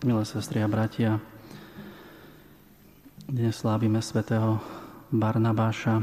Milé 0.00 0.24
sestry 0.24 0.64
a 0.64 0.68
bratia, 0.72 1.20
dnes 3.28 3.52
slávime 3.52 4.00
svätého 4.00 4.56
Barnabáša, 5.12 6.00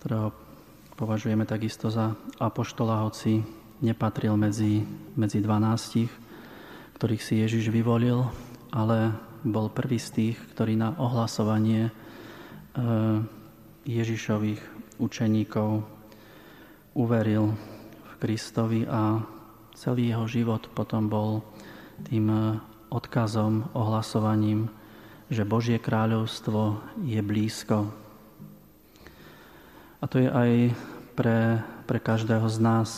ktorého 0.00 0.32
považujeme 0.96 1.44
takisto 1.44 1.92
za 1.92 2.16
apoštola, 2.40 3.04
hoci 3.04 3.44
nepatril 3.84 4.40
medzi, 4.40 4.88
medzi 5.20 5.44
dvanástich, 5.44 6.08
ktorých 6.96 7.20
si 7.20 7.44
Ježiš 7.44 7.68
vyvolil, 7.68 8.24
ale 8.72 9.12
bol 9.44 9.68
prvý 9.68 10.00
z 10.00 10.08
tých, 10.16 10.36
ktorý 10.56 10.80
na 10.80 10.96
ohlasovanie 10.96 11.92
e, 11.92 11.92
Ježišových 13.84 14.96
učeníkov 14.96 15.84
uveril 16.96 17.52
v 18.00 18.12
Kristovi 18.16 18.88
a 18.88 19.35
celý 19.76 20.08
jeho 20.10 20.24
život 20.24 20.64
potom 20.72 21.06
bol 21.06 21.44
tým 22.08 22.32
e, 22.32 22.40
odkazom, 22.88 23.68
ohlasovaním, 23.76 24.72
že 25.28 25.44
Božie 25.44 25.76
kráľovstvo 25.76 26.80
je 27.04 27.20
blízko. 27.20 27.92
A 30.00 30.04
to 30.08 30.22
je 30.22 30.28
aj 30.32 30.72
pre, 31.12 31.60
pre 31.84 31.98
každého 32.00 32.46
z 32.48 32.58
nás, 32.62 32.88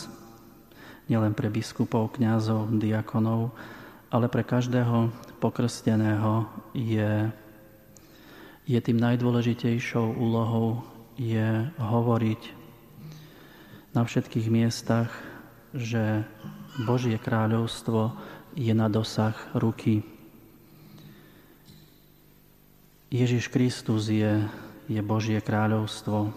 nielen 1.09 1.33
pre 1.33 1.51
biskupov, 1.51 2.15
kňazov, 2.15 2.69
diakonov, 2.77 3.51
ale 4.13 4.29
pre 4.29 4.45
každého 4.45 5.09
pokrsteného 5.41 6.45
je, 6.75 7.27
je 8.69 8.79
tým 8.79 8.99
najdôležitejšou 8.99 10.15
úlohou 10.15 10.85
je 11.17 11.65
hovoriť 11.81 12.41
na 13.91 14.05
všetkých 14.05 14.47
miestach, 14.53 15.09
že 15.73 16.23
Božie 16.79 17.19
kráľovstvo 17.19 18.15
je 18.55 18.71
na 18.71 18.87
dosah 18.87 19.35
ruky. 19.51 19.99
Ježiš 23.11 23.51
Kristus 23.51 24.07
je, 24.07 24.47
je 24.87 25.01
Božie 25.03 25.43
kráľovstvo. 25.43 26.31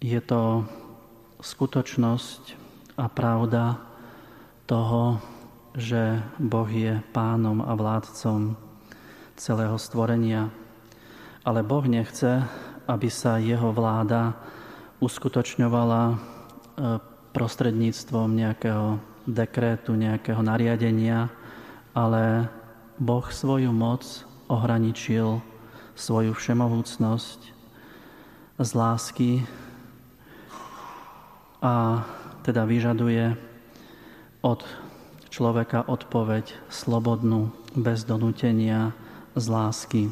Je 0.00 0.20
to 0.24 0.64
skutočnosť 1.44 2.42
a 2.96 3.12
pravda 3.12 3.76
toho, 4.64 5.20
že 5.76 6.22
Boh 6.40 6.70
je 6.70 6.96
pánom 7.12 7.60
a 7.60 7.76
vládcom 7.76 8.56
celého 9.36 9.76
stvorenia. 9.76 10.48
Ale 11.44 11.60
Boh 11.60 11.84
nechce, 11.84 12.40
aby 12.88 13.08
sa 13.12 13.36
jeho 13.36 13.68
vláda 13.74 14.32
uskutočňovala 15.02 16.02
e, 16.08 16.16
prostredníctvom 17.34 18.30
nejakého 18.30 19.02
dekrétu, 19.26 19.98
nejakého 19.98 20.38
nariadenia, 20.38 21.28
ale 21.90 22.46
Boh 22.96 23.26
svoju 23.26 23.74
moc 23.74 24.06
ohraničil 24.46 25.42
svoju 25.98 26.30
všemohúcnosť 26.30 27.40
z 28.54 28.70
lásky 28.70 29.30
a 31.58 32.06
teda 32.46 32.62
vyžaduje 32.68 33.34
od 34.44 34.62
človeka 35.32 35.88
odpoveď 35.90 36.54
slobodnú, 36.70 37.50
bez 37.74 38.06
donútenia, 38.06 38.94
z 39.34 39.46
lásky. 39.50 40.02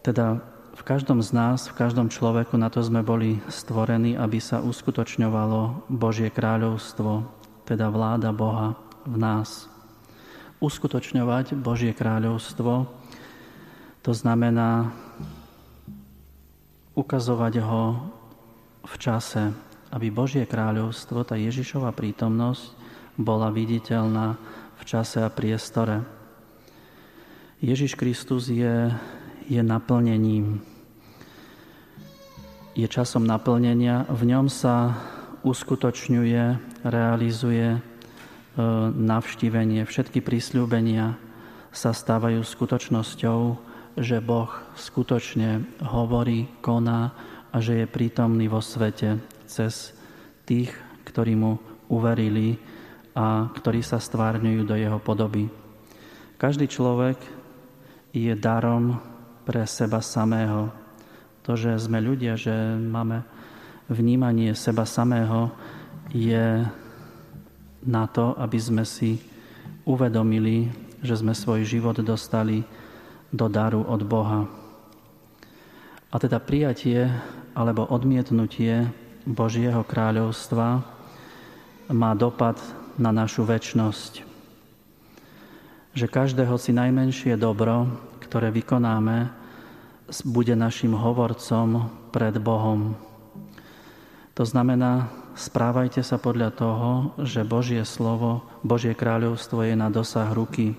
Teda 0.00 0.40
v 0.74 0.82
každom 0.82 1.22
z 1.22 1.30
nás, 1.30 1.70
v 1.70 1.78
každom 1.78 2.10
človeku 2.10 2.58
na 2.58 2.66
to 2.66 2.82
sme 2.82 3.06
boli 3.06 3.38
stvorení, 3.46 4.18
aby 4.18 4.42
sa 4.42 4.58
uskutočňovalo 4.58 5.86
Božie 5.86 6.34
kráľovstvo, 6.34 7.22
teda 7.62 7.94
vláda 7.94 8.34
Boha 8.34 8.74
v 9.06 9.14
nás. 9.14 9.70
Uskutočňovať 10.58 11.54
Božie 11.54 11.94
kráľovstvo, 11.94 12.90
to 14.02 14.12
znamená 14.12 14.90
ukazovať 16.98 17.54
ho 17.62 18.10
v 18.82 18.94
čase, 18.98 19.54
aby 19.94 20.10
Božie 20.10 20.42
kráľovstvo, 20.42 21.22
tá 21.22 21.38
Ježišova 21.38 21.94
prítomnosť, 21.94 22.74
bola 23.14 23.46
viditeľná 23.54 24.34
v 24.74 24.82
čase 24.82 25.22
a 25.22 25.30
priestore. 25.30 26.02
Ježiš 27.62 27.94
Kristus 27.94 28.50
je 28.50 28.90
je 29.48 29.60
naplnením. 29.60 30.73
Je 32.74 32.90
časom 32.90 33.22
naplnenia, 33.22 34.02
v 34.10 34.34
ňom 34.34 34.50
sa 34.50 34.98
uskutočňuje, 35.46 36.42
realizuje 36.82 37.70
e, 37.70 37.80
navštívenie. 38.90 39.86
Všetky 39.86 40.18
prísľubenia 40.18 41.14
sa 41.70 41.94
stávajú 41.94 42.42
skutočnosťou, 42.42 43.40
že 43.94 44.18
Boh 44.18 44.50
skutočne 44.74 45.62
hovorí, 45.86 46.50
koná 46.58 47.14
a 47.54 47.62
že 47.62 47.78
je 47.78 47.86
prítomný 47.86 48.50
vo 48.50 48.58
svete 48.58 49.22
cez 49.46 49.94
tých, 50.42 50.74
ktorí 51.06 51.38
mu 51.38 51.62
uverili 51.86 52.58
a 53.14 53.54
ktorí 53.54 53.86
sa 53.86 54.02
stvárňujú 54.02 54.66
do 54.66 54.74
jeho 54.74 54.98
podoby. 54.98 55.46
Každý 56.42 56.66
človek 56.66 57.22
je 58.10 58.34
darom 58.34 58.98
pre 59.46 59.62
seba 59.62 60.02
samého. 60.02 60.83
To, 61.44 61.52
že 61.54 61.76
sme 61.76 62.00
ľudia, 62.00 62.40
že 62.40 62.52
máme 62.80 63.20
vnímanie 63.92 64.56
seba 64.56 64.88
samého, 64.88 65.52
je 66.08 66.64
na 67.84 68.04
to, 68.08 68.32
aby 68.40 68.56
sme 68.56 68.84
si 68.88 69.20
uvedomili, 69.84 70.72
že 71.04 71.20
sme 71.20 71.36
svoj 71.36 71.68
život 71.68 72.00
dostali 72.00 72.64
do 73.28 73.44
daru 73.52 73.84
od 73.84 74.00
Boha. 74.08 74.48
A 76.08 76.14
teda 76.16 76.40
prijatie 76.40 77.12
alebo 77.52 77.84
odmietnutie 77.84 78.88
Božieho 79.28 79.84
kráľovstva 79.84 80.80
má 81.92 82.12
dopad 82.16 82.56
na 82.96 83.12
našu 83.12 83.44
väčnosť. 83.44 84.24
Že 85.92 86.06
každého 86.08 86.56
si 86.56 86.72
najmenšie 86.72 87.36
dobro 87.36 87.90
ktoré 88.34 88.50
vykonáme, 88.50 89.30
bude 90.24 90.52
našim 90.52 90.92
hovorcom 90.92 91.88
pred 92.12 92.36
Bohom. 92.36 92.96
To 94.34 94.44
znamená, 94.44 95.08
správajte 95.38 96.02
sa 96.02 96.18
podľa 96.18 96.50
toho, 96.52 96.90
že 97.22 97.46
Božie 97.46 97.86
slovo, 97.86 98.42
Božie 98.66 98.92
kráľovstvo 98.92 99.62
je 99.62 99.74
na 99.78 99.88
dosah 99.88 100.28
ruky, 100.34 100.74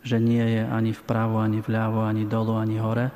že 0.00 0.16
nie 0.16 0.40
je 0.40 0.62
ani 0.64 0.96
vpravo, 0.96 1.38
ani 1.38 1.60
vľavo, 1.60 2.00
ani 2.02 2.24
dolu, 2.24 2.56
ani 2.56 2.80
hore, 2.80 3.12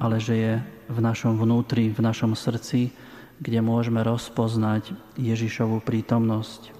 ale 0.00 0.16
že 0.18 0.34
je 0.34 0.52
v 0.88 0.98
našom 0.98 1.36
vnútri, 1.36 1.92
v 1.92 2.00
našom 2.00 2.32
srdci, 2.32 2.90
kde 3.40 3.60
môžeme 3.60 4.00
rozpoznať 4.00 4.96
Ježišovú 5.20 5.84
prítomnosť. 5.84 6.72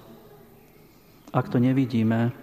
Ak 1.29 1.51
to 1.51 1.61
nevidíme, 1.61 2.33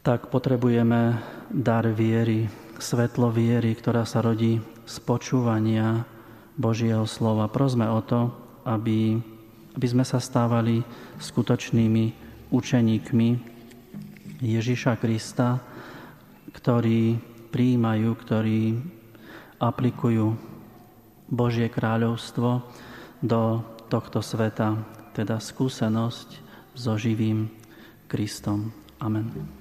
tak 0.00 0.32
potrebujeme 0.32 1.20
dar 1.52 1.84
viery, 1.92 2.48
svetlo 2.80 3.28
viery, 3.30 3.76
ktorá 3.76 4.08
sa 4.08 4.24
rodí 4.24 4.58
z 4.88 4.96
počúvania 5.04 6.04
Božieho 6.56 7.04
slova. 7.06 7.46
Prosme 7.52 7.86
o 7.86 8.00
to, 8.02 8.32
aby, 8.66 9.20
aby 9.76 9.86
sme 9.86 10.04
sa 10.04 10.18
stávali 10.18 10.82
skutočnými 11.20 12.04
učeníkmi 12.50 13.28
Ježiša 14.40 14.96
Krista, 14.98 15.60
ktorí 16.50 17.20
prijímajú, 17.52 18.10
ktorí 18.16 18.60
aplikujú 19.60 20.34
Božie 21.30 21.70
kráľovstvo 21.70 22.64
do 23.22 23.62
tohto 23.92 24.24
sveta, 24.24 24.80
teda 25.12 25.38
skúsenosť 25.38 26.28
so 26.74 26.96
živým 26.96 27.52
Kristom. 28.08 28.72
Amen. 28.98 29.59